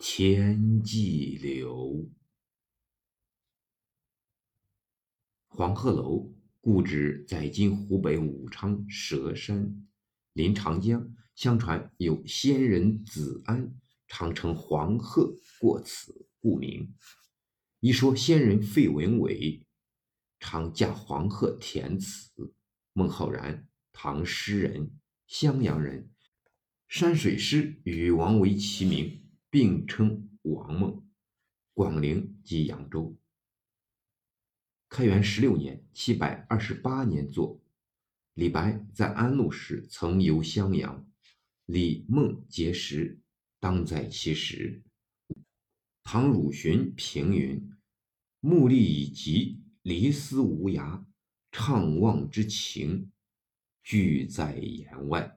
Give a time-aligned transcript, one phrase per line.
[0.00, 2.08] 天际流。
[5.48, 9.88] 黄鹤楼，故址在今湖北武昌佘山，
[10.32, 11.12] 临长江。
[11.34, 13.76] 相传有仙人子安
[14.06, 16.94] 常乘黄鹤过此，故名。
[17.80, 19.66] 一说仙人费文伟
[20.38, 22.54] 常驾黄鹤填词。
[22.92, 24.92] 孟浩然，唐诗人，
[25.26, 26.08] 襄阳人，
[26.86, 29.27] 山水诗与王维齐名，
[29.58, 31.04] 并称王孟。
[31.74, 33.16] 广陵即扬州。
[34.88, 37.60] 开元十六年（七百二十八年）作。
[38.34, 41.04] 李白在安陆时曾游襄阳，
[41.66, 43.18] 李孟结识，
[43.58, 44.80] 当在其时。
[46.04, 47.68] 唐汝询评云
[48.38, 51.04] ：“目力以疾，离思无涯，
[51.50, 53.10] 怅望之情，
[53.82, 55.36] 俱在言外。”